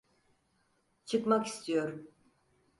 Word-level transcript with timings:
Çıkmak 1.05 1.45
istiyorum. 1.47 2.11